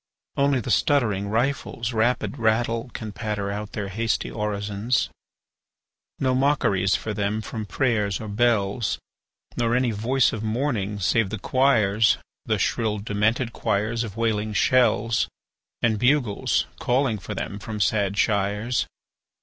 [0.35, 5.09] Only the stuttering rifles' rapid rattle Can patter out their hasty orisons.
[6.17, 8.97] No mockeries for them from prayers or bells,
[9.57, 12.17] Nor any voice of mourning save the choirs
[12.47, 15.27] The shrill, demented choirs of wailing shells;
[15.83, 18.87] And bugles calling for them from sad shires.